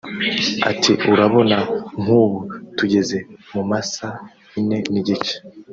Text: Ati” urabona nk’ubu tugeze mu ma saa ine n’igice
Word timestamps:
Ati” 0.71 0.91
urabona 1.11 1.57
nk’ubu 2.01 2.39
tugeze 2.77 3.17
mu 3.53 3.61
ma 3.69 3.79
saa 3.91 4.19
ine 4.59 4.77
n’igice 4.93 5.35